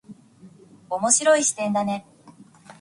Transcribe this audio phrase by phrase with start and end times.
[0.89, 2.07] 面白い視点だね。